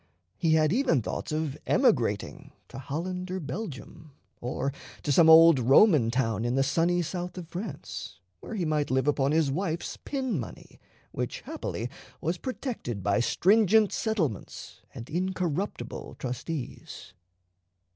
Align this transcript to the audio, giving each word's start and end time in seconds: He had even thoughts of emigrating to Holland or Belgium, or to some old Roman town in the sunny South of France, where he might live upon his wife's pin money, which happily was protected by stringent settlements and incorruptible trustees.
He 0.35 0.53
had 0.55 0.73
even 0.73 0.99
thoughts 1.03 1.31
of 1.31 1.55
emigrating 1.67 2.53
to 2.69 2.79
Holland 2.79 3.29
or 3.29 3.39
Belgium, 3.39 4.13
or 4.39 4.73
to 5.03 5.11
some 5.11 5.29
old 5.29 5.59
Roman 5.59 6.09
town 6.09 6.43
in 6.43 6.55
the 6.55 6.63
sunny 6.63 7.03
South 7.03 7.37
of 7.37 7.47
France, 7.49 8.19
where 8.39 8.55
he 8.55 8.65
might 8.65 8.89
live 8.89 9.07
upon 9.07 9.31
his 9.31 9.51
wife's 9.51 9.97
pin 9.97 10.39
money, 10.39 10.79
which 11.11 11.41
happily 11.41 11.87
was 12.19 12.39
protected 12.39 13.03
by 13.03 13.19
stringent 13.19 13.91
settlements 13.93 14.81
and 14.95 15.07
incorruptible 15.07 16.15
trustees. 16.17 17.13